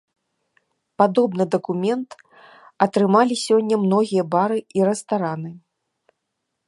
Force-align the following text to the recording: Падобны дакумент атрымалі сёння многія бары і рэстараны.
Падобны 1.01 1.43
дакумент 1.55 2.09
атрымалі 2.85 3.35
сёння 3.45 3.75
многія 3.85 4.23
бары 4.33 4.57
і 4.81 4.89
рэстараны. 4.93 5.51